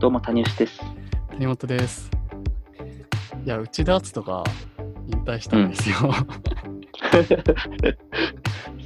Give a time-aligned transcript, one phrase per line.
[0.00, 0.80] どうも、谷吉です。
[1.30, 2.08] 谷本です。
[3.44, 4.44] いや、内田篤人が
[5.08, 5.96] 引退したんですよ。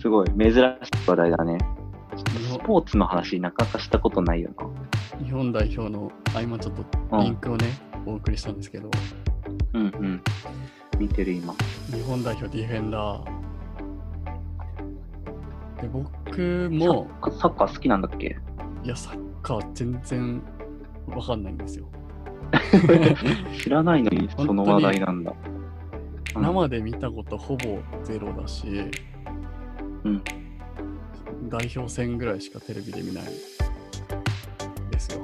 [0.00, 0.60] すごい、珍しい
[1.06, 1.58] 話題だね。
[2.50, 4.52] スポーツの話、なかなかしたことないよ
[5.22, 6.76] 日本代表の、あ、今ちょっ
[7.10, 7.22] とな。
[7.22, 7.66] リンクをね、
[8.06, 8.90] お送りしたんですけど、
[9.74, 10.22] うん、うん、うん。
[10.98, 11.52] 見てる、今。
[11.90, 13.24] 日本代表ディフェンダー。
[15.82, 17.06] で、僕も、
[17.38, 18.38] サッカー好きなんだっけ？
[18.82, 20.42] いや、サッカー全然
[21.06, 21.86] わかんないんですよ。
[23.62, 25.32] 知らないのに、その話題なんだ。
[25.46, 25.52] うん
[26.40, 28.66] 生で見たことほぼゼロだし、
[30.04, 30.22] うん
[31.48, 33.24] 代表戦ぐらいしかテレビで見ない
[34.90, 35.22] ですよ。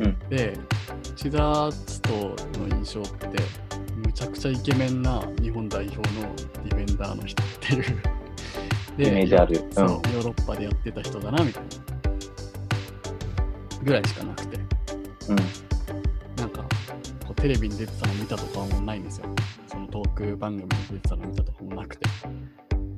[0.00, 0.58] うんで、
[1.12, 2.12] 内田篤人
[2.60, 3.28] の印象って、
[4.04, 6.34] むちゃくちゃイケメンな日本代表の
[6.64, 7.84] ディフェンダーの人っていう。
[8.98, 11.68] イメージあるそう、うんヨーロッパでやってた人だな、みたいな。
[13.84, 14.59] ぐらいしかなくて。
[15.30, 15.36] うん。
[16.36, 16.62] なんか、
[17.26, 19.26] こうテレビに出てたの見たとかもないんですよ。
[19.66, 22.06] そのトーク番組に出てたの見たとかもなくて。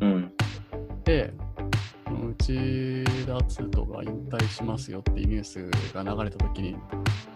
[0.01, 0.33] うん。
[1.05, 1.33] で、
[2.11, 6.77] 内田篤人が引退しますよっていうニュースが流れたときに、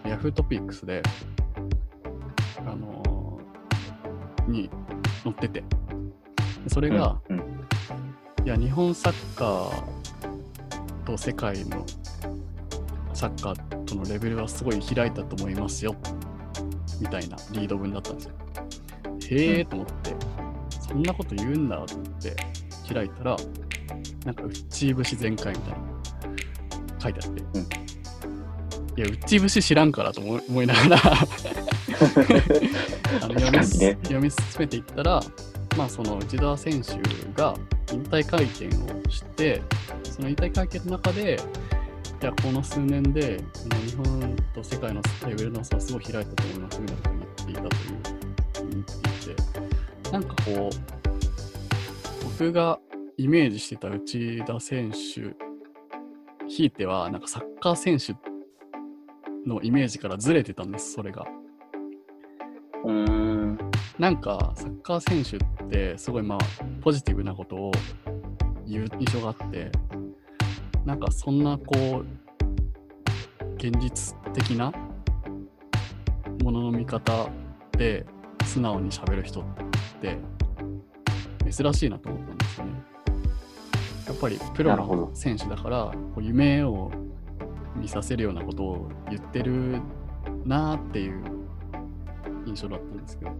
[0.05, 1.01] ヤフートピックスで、
[2.59, 3.07] あのー
[4.47, 4.69] に
[5.23, 5.65] 載ってて、で
[6.69, 7.37] それが、うん、
[8.45, 9.83] いや、日本サッカー
[11.05, 11.85] と世界の
[13.17, 15.95] サッカーとのレベルはすごい開いたと思いますよ、
[17.01, 18.33] みたいなリード文だったんですよ。
[19.31, 20.15] へえと思って、
[20.87, 22.35] そんなこと言うんだと思って
[22.93, 23.35] 開いたら、
[24.23, 25.79] なんか、内節全開みたいな。
[27.01, 27.61] 書いてあって、うん。
[27.63, 30.97] いや、内節知らんからと思いながら。
[33.23, 35.23] あの読み読み進めていったら、
[35.75, 36.91] まあ、その内田選手
[37.33, 37.55] が
[37.91, 39.63] 引退会見をして、
[40.03, 41.39] その引退会見の中で、
[42.19, 52.79] いや、この数年で、この日本と世界のレベルの差はすごい開いたと思いますみたいなことを言っていたという、言っていて、なんかこう、僕が
[53.17, 55.35] イメージしてた内田選手、
[56.47, 58.15] ひいては、なんかサッカー選手
[59.47, 61.23] のイメージからずれてたんです、それが。
[62.83, 63.57] うーん。
[63.99, 66.37] なんか、サッカー選手って、すごいまあ、
[66.81, 67.71] ポジティブなことを
[68.65, 69.71] 言う印象があって、
[70.87, 72.05] なんかそんなこう、
[73.57, 74.71] 現実的な
[76.41, 77.29] ものの見方
[77.73, 78.05] で
[78.45, 79.43] 素直に喋る人っ
[79.99, 80.17] て
[81.51, 82.71] 珍しいなと思ったんですよね。
[84.07, 86.89] やっぱりプロの選手だから、こう夢を
[87.75, 89.81] 見させるようなことを言ってる
[90.45, 91.21] なーっていう
[92.45, 93.31] 印象だったんですけど。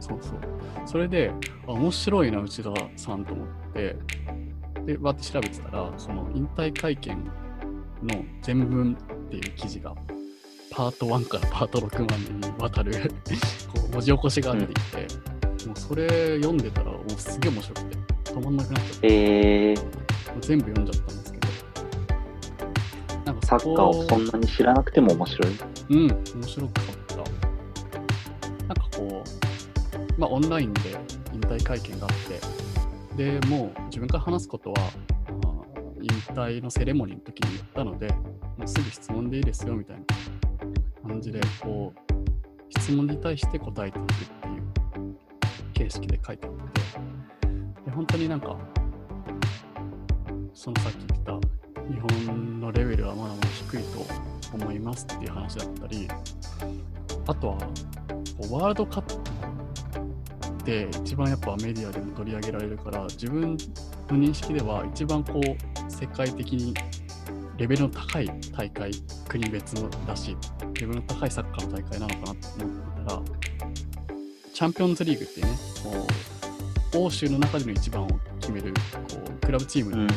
[0.00, 0.38] そうそう。
[0.86, 1.32] それで、
[1.66, 3.96] あ面白いな、内田さんと思って、
[4.86, 7.24] で、わーって調べてたら、その引退会見
[8.04, 9.94] の全文っていう記事が、
[10.70, 12.06] パート1からパート6ま
[12.40, 12.92] でにわたる
[13.74, 14.98] こう文字起こしが出てきて、
[15.66, 17.96] もうそれ読んでたら、もうすげえ面白くて、
[18.32, 19.82] 止まんなくなっちゃって、えー、も
[20.38, 21.48] う全部読んじゃったんですけど、
[23.24, 25.52] なんかサッカーをそんなに知らなくても面白い。
[25.88, 27.16] うん、面白かった。
[27.16, 30.80] なんかこう、まあオンラインで
[31.32, 32.65] 引退会見があって、
[33.16, 35.56] で、もう自分から話すことは、あ
[36.02, 38.08] 引退のセレモニーの時に言ったので、
[38.58, 40.04] もうすぐ質問でいいですよみたいな
[41.08, 45.16] 感じで、こう、質問に対して答えていくっていう
[45.72, 46.80] 形式で書いてあって、
[47.86, 48.54] で本当になんか、
[50.52, 51.32] そのさっき言った
[51.90, 51.98] 日
[52.28, 54.06] 本のレベルはまだまだ低いと
[54.54, 56.06] 思いますっていう話だったり、
[57.26, 57.54] あとは、
[58.50, 59.55] ワールドカップ
[60.66, 63.56] って一番やっぱメディアでも取り上げられるから、自分の
[64.10, 66.74] 認識では一番こう、世界的に
[67.56, 68.90] レベルの高い大会、
[69.28, 70.36] 国別のだし、
[70.74, 73.22] レベルの高いサッカーの大会なのかなと思ってたら、
[74.52, 75.52] チャンピオンズリーグっていうね、
[75.84, 76.06] こ
[76.98, 78.08] う欧州の中での一番を
[78.40, 80.08] 決めるこうクラブチームのうん。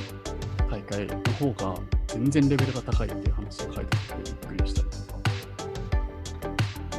[0.70, 1.76] 大会の方が
[2.08, 4.49] 全然レベルが高いっていう話が書いてあって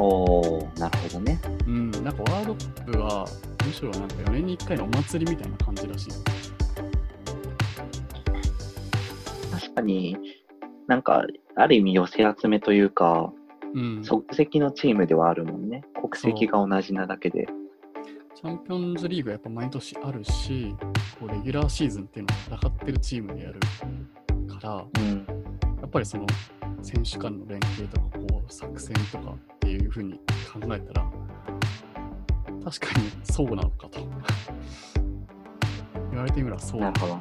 [0.02, 1.38] おー、なるほどね。
[1.66, 3.26] うん、なんかワールドカップは
[3.66, 6.10] むしろなんか4年に1回のお祭りみたいな感じらしい。
[9.52, 10.16] 確かに、
[10.86, 11.24] なんか、
[11.54, 13.32] ある意味寄せ集めというか、
[13.74, 14.02] うん。
[14.02, 15.84] 即席のチームではあるもんね。
[15.94, 17.46] 国籍が同じなだけで。
[18.34, 20.74] チャンピオンズリーグはやっぱ毎年あるし、
[21.20, 23.60] こうレギュラーシーズンっていうのを戦ってるチームでやる
[24.48, 25.26] から、うん。
[25.80, 26.26] やっぱりその
[26.82, 28.18] 選手間の連携とか
[28.50, 30.14] 作戦とかっていうふうに
[30.52, 31.10] 考えたら、
[32.64, 34.00] 確かにそうなのかと。
[36.10, 37.20] 言われてみればそうなのかな。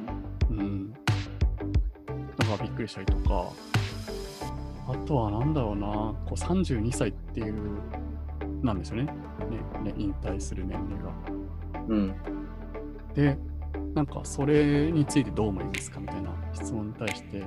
[0.49, 0.91] うん。
[0.91, 0.99] だ
[2.45, 3.51] からびっくりしたりとか、
[4.87, 7.53] あとはなんだろうな、こう32歳っていう、
[8.63, 9.03] なんですよね。
[9.03, 11.11] ねね引退する年齢が。
[11.87, 12.15] うん。
[13.13, 13.37] で、
[13.93, 15.99] なんかそれについてどう思いますか？
[15.99, 17.43] みたいな質問に対して、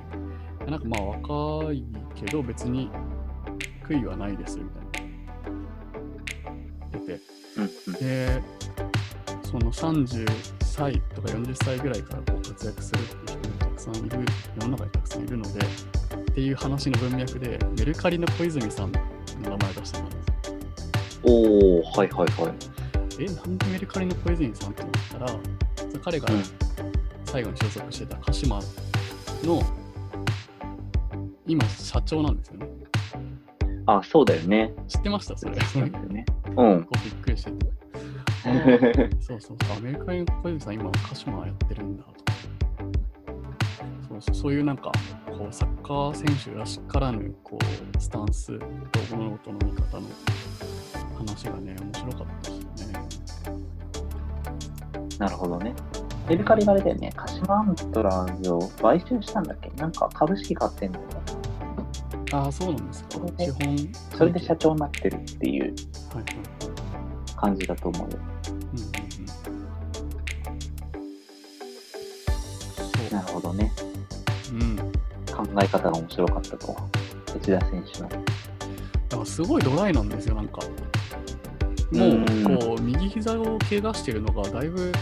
[0.66, 2.90] なんかまあ若いけど別に
[3.82, 5.10] 悔いはないですみたいな。
[6.92, 7.20] 出て、
[7.56, 7.92] うん。
[7.94, 8.42] で、
[9.42, 10.26] その30
[10.64, 14.18] 歳とか40歳ぐらいからこう活躍するっていう人もたくさんいる、
[14.60, 19.00] 世の中にたくさんいるので、っていう話の文脈で、メルカリの小泉さんの
[19.42, 20.54] 名前出してたんですよ。
[21.24, 22.54] おおはいはいはい。
[23.18, 25.36] え、なんでメルカリの小泉さんって思ったら、
[26.04, 26.42] 彼がうん
[27.26, 28.60] 最後に所属してた鹿島
[29.42, 29.62] の
[31.46, 32.71] 今、社長なんですよね。
[33.98, 34.72] あ、そうだよね。
[34.88, 35.58] 知ってましたそれ。
[35.60, 36.24] そうだよね。
[36.56, 36.88] うん。
[37.04, 37.72] びっくりしてて。
[39.20, 42.16] そうそうそう、アメリカの小泉さん、今、鹿島やってるんだとか。
[44.08, 44.90] そうそうそういうなんか、
[45.26, 50.06] こう、サッカー選手らしからぬ、こう、スタンスと物事の見方の
[51.18, 53.08] 話がね、面白かったですよね。
[55.18, 55.74] なるほどね。
[56.28, 57.12] メルカリがあれだよね。
[57.16, 59.70] 鹿島アントラーズを買収したんだっけ？
[59.76, 61.11] なんか株式買ってんだよね。
[62.32, 63.10] ああ、そうなんですか。
[63.12, 63.92] それで資本。
[64.18, 65.74] それで社長になってるっていう。
[67.36, 68.18] 感じだと思うよ。
[73.10, 73.72] なるほどね。
[74.52, 74.54] う。
[74.54, 74.76] うん。
[74.76, 74.82] だ
[75.34, 76.76] 考え方が面白かったと。
[77.36, 78.08] 内田選手の。
[78.08, 78.16] か
[79.18, 80.60] らすごいドライなんですよ、なんか。
[80.60, 80.66] も
[81.92, 84.92] うんう、こう、右膝を怪我してるのが、だいぶ、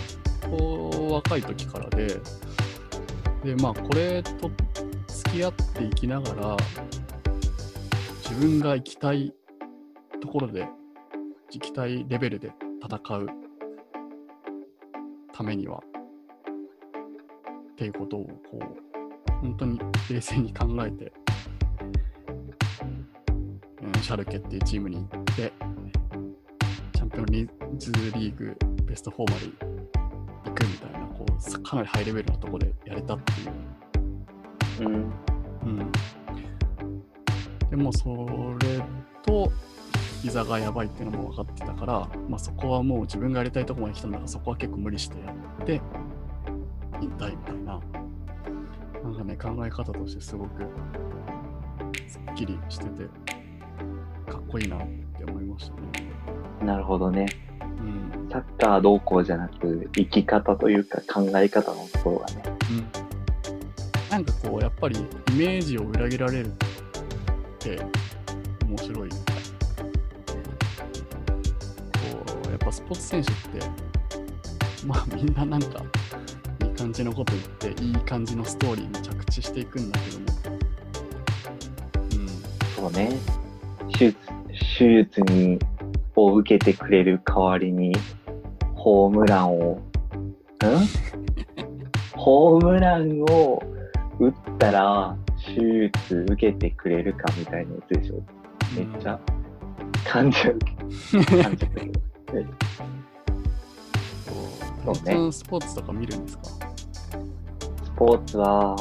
[0.50, 2.20] こう、若い時からで、
[3.44, 4.50] で、まあ、これと
[5.06, 6.56] 付き合っていきながら、
[8.30, 9.34] 自分が行きたい
[10.20, 10.68] ところで、
[11.50, 13.26] 行きたいレベルで戦う
[15.32, 15.82] ためには、
[17.72, 21.12] っていうことを、こう、本当に冷静に考えて、
[23.82, 25.52] うん、シャルケっていうチームに行って、
[26.92, 29.46] チャンピオンズリーグベスト4まで
[30.44, 33.32] 行くみたいな、こう、さかなりハイレベルなところでやれたって
[34.82, 34.88] いう。
[34.88, 35.12] うん。
[35.64, 35.92] うん。
[37.70, 38.08] でも、そ
[38.60, 38.82] れ
[39.22, 39.50] と、
[40.22, 45.32] 膝がやばいっていうのも分かってたから、まあ、そこはもう自分がやりたいところまで来たんだから、そこは結構無理してや
[45.62, 45.80] って、
[47.00, 47.80] 引退みたいな、
[49.02, 50.62] なんかね、考え方としてすごく
[52.06, 53.04] すっきりしてて、
[54.30, 54.80] かっこいいなっ
[55.16, 56.10] て思いましたね。
[56.62, 57.26] なるほどね。
[57.60, 58.28] うん。
[58.30, 62.42] サッカーどうこうじゃなく、生き方というか考え方のところがね。
[62.70, 66.50] うん、なんかこう、やっぱりイメージを裏切られるっ
[67.60, 67.78] て
[68.66, 69.08] 面白い。
[69.08, 69.16] こ
[72.48, 73.66] う、やっぱスポーツ選手って、
[74.86, 75.82] まあみんななんか
[76.64, 80.26] いい感じのこと言って、いい感じのストーリーに着地していくんだけども、
[82.12, 82.28] うん
[82.74, 83.12] そうね。
[83.92, 84.18] 手術、
[84.78, 85.58] 手術に、
[86.16, 87.92] を受けてくれる代わりに、
[88.74, 89.80] ホームランを、ん？
[92.12, 93.62] ホームランを
[94.18, 95.16] 打ったら、
[95.54, 98.22] 手術受けてくれるかみたいなやつでしょ。
[98.76, 99.18] めっちゃ
[100.06, 100.58] 感じる、
[101.42, 102.00] 感じたけど。
[102.34, 102.40] う
[104.90, 104.94] ん。
[104.94, 105.32] そうね。
[105.32, 106.44] スポーツとか見るんですか？
[106.44, 108.76] スポーツは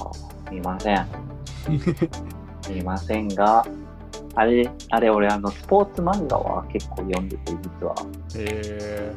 [0.51, 1.07] 見ません。
[2.69, 3.65] 見ませんが、
[4.35, 7.95] あれ、あれ、俺、あの、スポーツ漫画は結構読んでて、実は。
[8.35, 9.13] え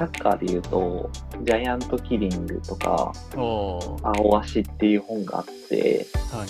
[0.00, 1.10] サッカーで言うと、
[1.42, 6.48] ジャイアントキリングとか、青足っていう本があって、はいはい。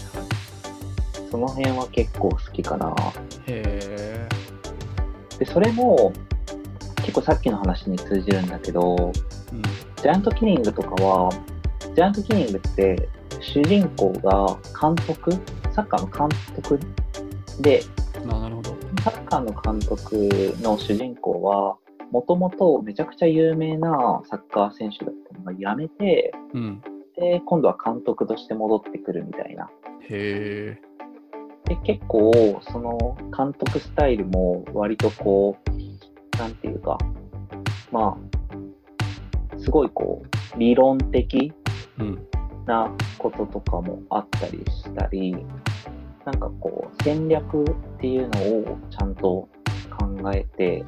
[1.28, 2.94] その辺は結構好きかな。
[3.48, 4.28] へ
[5.36, 6.12] で、それも、
[6.98, 9.06] 結構さっきの話に通じるんだけど、ー、
[9.52, 9.62] うん。
[9.62, 11.32] ジャイアントキリングとかは、
[11.80, 13.08] ジャイアントキリングって、
[13.40, 14.46] 主人公が
[14.80, 15.32] 監督、
[15.72, 16.78] サッカーの監督
[17.60, 17.82] で、
[18.14, 18.76] あなるほど。
[19.02, 21.76] サッカーの監督の主人公は、
[22.10, 26.82] もともとめちゃくちゃ有名なサッカー選手だったのが辞めて、うん。
[27.16, 29.70] で、今度は監督として戻ってくるみたいな。
[30.08, 30.80] へ
[31.64, 36.98] で、結構、その監督スタイルも割とこう、なんていうか、
[37.92, 41.52] まあ、すごいこう、理論的。
[42.70, 45.32] なこととかもあったりしたり、
[46.24, 49.48] なんかこう、戦略っていうのをちゃんと
[49.98, 50.84] 考えて、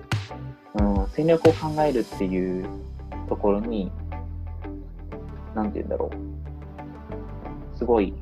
[0.75, 2.67] うん、戦略を考えるっていう
[3.29, 3.91] ところに、
[5.55, 6.11] なんて言うんだろ
[7.75, 7.79] う。
[7.79, 8.15] すごい、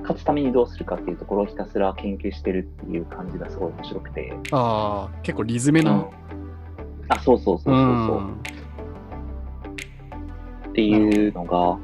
[0.00, 4.32] 勝つためにどうするかっていうところをひたすら研究してるっていう感じがすごい面白くて。
[4.50, 5.92] ああ、結構リズメな。
[5.92, 6.22] うん
[7.08, 8.20] あ、そうそうそうそうそう。
[8.20, 8.32] ん
[10.70, 11.78] っていうのが、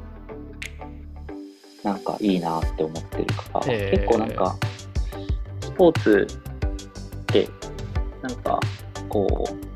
[1.83, 4.55] なんかいいなって思ってるから、へー結構なんか、
[5.61, 6.27] スポーツ
[7.21, 7.47] って、
[8.21, 8.59] なんか、
[9.07, 9.68] こう、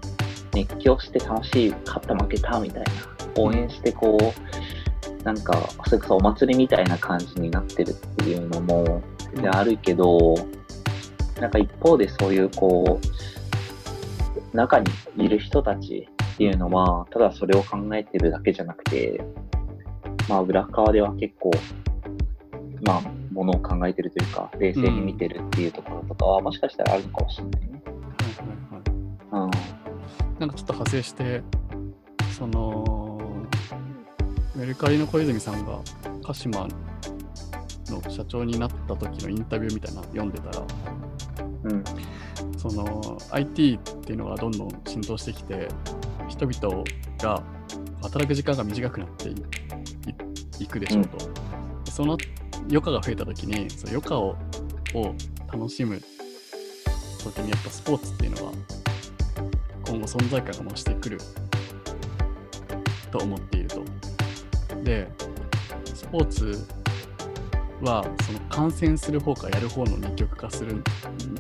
[0.53, 2.91] 熱狂して楽しい、勝った負けたみたいな、
[3.38, 5.53] 応援してこう、なんか、
[5.86, 9.01] それこそお祭りみたいな感じになってるっていうのも、
[9.33, 10.36] 全然あるけど、
[11.39, 14.86] なんか一方でそういうこう、中に
[15.17, 19.24] いる人たちっていうのは、ただそれを考えてるだけじゃなくて、
[20.29, 21.51] まあ裏側では結構、
[22.83, 27.83] まあ、ものを考えてるというか、冷静に見てるっていうところとかは、もしかしたらあるのかもしれないね。
[30.44, 31.42] なんかちょっと派生して、
[32.38, 33.18] その、
[34.58, 35.80] メルカリの小泉さんが
[36.22, 36.68] 鹿島
[37.88, 40.66] の社長になった時のインタビューみたいなの読んでたら、
[41.64, 41.84] うん。
[42.58, 45.70] その IT っていうのがどんどん浸透してきて、
[46.28, 46.84] 人々
[47.20, 47.42] が
[48.02, 49.30] 働く時間が短くなって
[50.62, 51.30] いくでしょうと。
[51.90, 52.18] その
[52.64, 54.36] 余暇が増えた時に、その余暇を
[54.94, 55.16] を
[55.50, 56.02] 楽しむ
[57.24, 58.52] 時にやっぱスポーツっていうのは
[59.94, 61.20] 今後存在感が増してくる
[63.12, 63.84] と思っていると。
[64.84, 65.08] で、
[65.94, 66.66] スポーツ
[67.80, 70.84] はその観戦する方かやる方の二極化する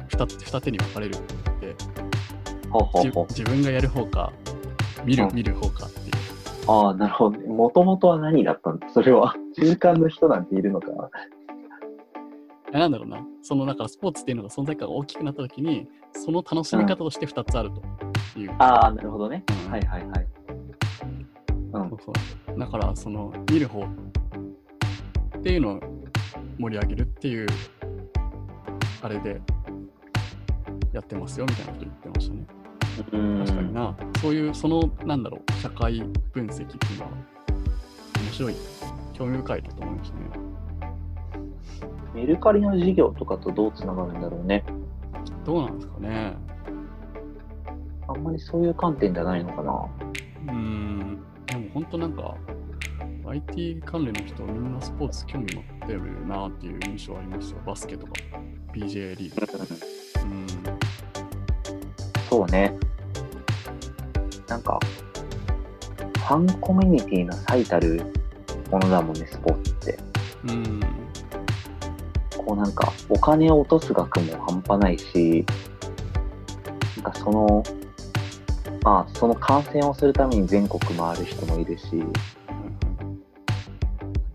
[0.07, 1.19] 二つ二手に分かれるっ
[1.59, 3.25] てじほうほうほう。
[3.29, 4.31] 自分がやる方か
[5.03, 6.11] 見るうん見る方かっていう。
[6.67, 7.47] ああ、なるほどね。
[7.47, 9.33] もともとは何だったんだそれは。
[9.55, 10.87] 中間の人なんているのか？
[12.71, 17.81] なんだろうな、そのだからスポーツっていうのが存在感が大きくなったときに、その楽しみ方として2つあると
[18.39, 18.55] いう。
[18.59, 19.43] ああ、なるほどね。
[19.65, 20.27] うんはいはいはい。
[21.73, 22.11] うんそうそ
[22.55, 25.79] うだから、その見る方っていうのを
[26.59, 27.47] 盛り上げるっていう、
[29.01, 29.41] あれで
[30.91, 32.45] やってますよみたいなこと言ってましたね。
[33.11, 35.99] うん確かにな、そういう、その、なんだろう、社会
[36.31, 37.11] 分析っていうのは、
[38.21, 38.55] 面白い、
[39.13, 40.23] 興味深いなと思いましたね。
[42.13, 44.63] メルカリの事業とかとどうつながるんだろうね。
[45.43, 46.37] どうなんですかね。
[48.23, 49.73] あんまりそういう観点じゃないのかな。
[49.73, 52.37] うーん、でも本当なんか、
[53.27, 57.63] IT 関連の人、みんなスポーツ興味持ってるなっていう印象ありましたよ。
[57.65, 58.13] バスケとか、
[58.73, 59.45] BJ リーグ。
[60.23, 60.47] うん、
[62.29, 62.73] そうね。
[64.47, 64.79] なんか、
[66.15, 68.03] ファンコミュニティの最たる
[68.71, 69.99] ものだもんね、スポーツって。
[70.47, 70.79] うん、
[72.37, 75.45] こうなんか、お金を落とす額も半端ないし、
[77.03, 77.61] なんかその、
[78.83, 82.03] まあ、その観戦をするために全国回る人もいるし、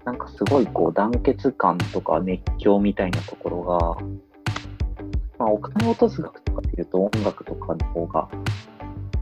[0.05, 3.79] なんかすごいこう団結感とか熱狂みたいなところが、
[5.39, 8.29] まあお金を落とす額とかっていうと音楽とかの方が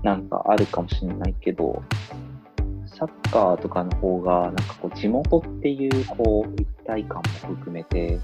[0.05, 1.83] なんかあるかもしれないけど、
[2.87, 8.21] サッカーとかの方がなんかこう地元っていうこう一体感も含めて、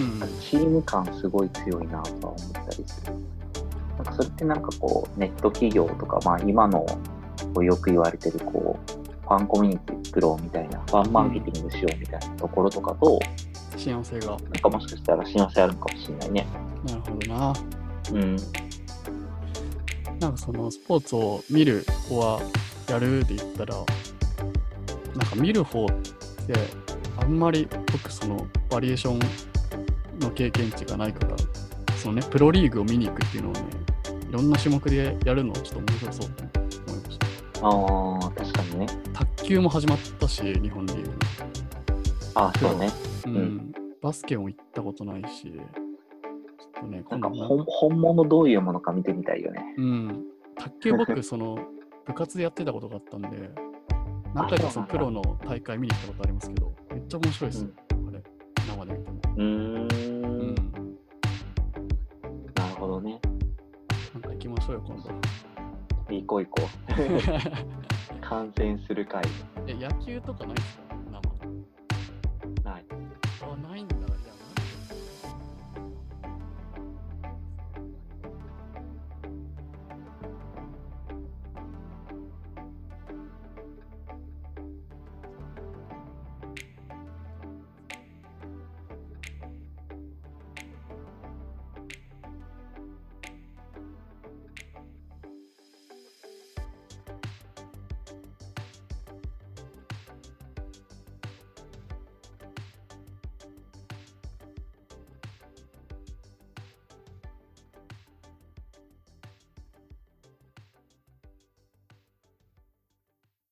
[0.00, 3.12] うん、チーム感すごい強いなとは思ったりする。
[3.96, 13.18] なんかそれってなんかこうネット企業とか、まあ今のこうよく言われてるこうファンコミュニティ作ろうみたいな、ファンマーケティングしようみたいなところとかと、
[13.76, 14.28] 幸せが。
[14.28, 16.46] なんかもしかしたら幸せあるのかもしれないね。
[16.86, 17.54] なるほどな。
[18.12, 18.36] うん。
[20.20, 22.40] なんかそのスポーツを見る子は
[22.88, 26.54] やるで言ったら、なんか見る方って
[27.18, 29.18] あんまり僕そのバリエーション
[30.20, 31.36] の経験値がないから、
[31.96, 33.60] そのね、プロリーグを見に行くっていうのをね、
[34.28, 36.44] いろんな種目でやるのはちょっと面白そうと
[36.92, 37.26] 思いました。
[37.62, 38.86] ああ、確かにね。
[39.12, 41.10] 卓球も始まったし、日本でいう。
[42.34, 42.90] ああ、そうね。
[43.26, 45.62] うん、んバスケも行ったことないし、ちょ
[46.80, 49.74] っとね、なんか今度本本物どういうものか見てみたいよね。
[49.78, 50.24] うん。
[50.56, 51.58] 卓球僕、その、
[52.04, 53.28] 部活でやってたことがあったんで、
[54.34, 57.70] 何回かそのプロの大会見に行ったことありますけど、めっちゃ面白いですよ、
[58.08, 58.22] あれ、
[58.68, 59.20] 生で見ても。
[59.36, 59.85] うん。
[64.68, 65.20] なんか行きましょうよ、
[66.06, 66.14] 今度。
[66.14, 68.20] 行こう行こう。
[68.20, 69.22] 観戦する会。
[69.66, 70.85] え、野球とかないですか？